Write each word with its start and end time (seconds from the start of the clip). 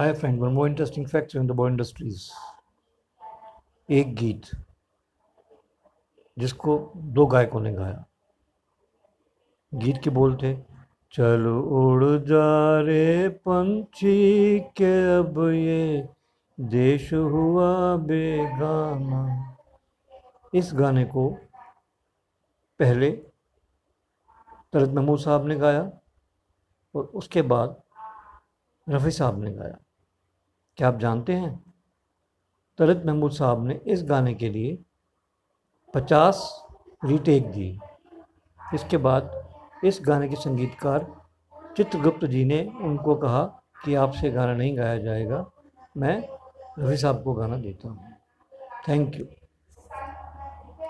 Hi 0.00 0.12
friend 0.12 0.40
one 0.40 0.52
more 0.52 0.68
interesting 0.68 1.06
fact 1.08 1.34
in 1.36 1.46
the 1.46 1.50
boy 1.50 1.70
industries 1.70 2.22
एक 3.88 4.14
गीत 4.14 4.46
जिसको 6.36 6.74
दो 6.96 7.26
गायकों 7.26 7.60
ने 7.60 7.72
गाया। 7.72 8.04
गीत 9.72 10.00
के 10.04 10.10
बोल 10.10 10.34
थे, 10.36 10.54
चल 11.12 11.46
उड़ 11.46 12.04
जा 12.04 12.80
रे 12.80 13.28
पंछी 13.28 14.58
के 14.76 14.92
अब 15.18 15.38
ये 15.50 16.08
देश 16.58 17.12
हुआ 17.12 17.70
बेगाना। 17.96 19.22
इस 20.54 20.70
गाने 20.74 21.04
को 21.04 21.28
पहले 22.80 23.10
तरत 24.72 24.90
महमूद 24.90 25.18
साहब 25.20 25.46
ने 25.48 25.56
गाया 25.56 25.90
और 26.94 27.04
उसके 27.14 27.42
बाद 27.54 27.82
रफ़ी 28.86 29.10
साहब 29.10 29.42
ने 29.44 29.50
गाया। 29.50 29.78
क्या 30.78 30.88
आप 30.88 30.98
जानते 30.98 31.32
हैं? 31.32 31.52
तरत 32.78 33.02
महमूद 33.06 33.32
साहब 33.32 33.66
ने 33.66 33.80
इस 33.86 34.02
गाने 34.04 34.34
के 34.34 34.48
लिए 34.48 34.78
पचास 35.94 36.42
रीटेक 37.04 37.50
दी। 37.50 37.78
इसके 38.60 38.96
बाद 38.96 39.30
इस 39.84 40.00
गाने 40.04 40.28
के 40.28 40.36
संगीतकार 40.36 41.06
चित्रगुप्त 41.76 42.24
जी 42.24 42.44
ने 42.44 42.62
उनको 42.82 43.14
कहा 43.14 43.44
कि 43.84 43.94
आपसे 43.94 44.30
गाना 44.30 44.54
नहीं 44.54 44.76
गाया 44.78 44.98
जाएगा, 44.98 45.44
मैं 45.96 46.16
रफ़ी 46.78 46.96
साहब 46.96 47.22
को 47.22 47.34
गाना 47.34 47.56
देता 47.56 47.88
हूँ। 47.88 48.12
Thank 48.88 49.16
you. 49.16 49.26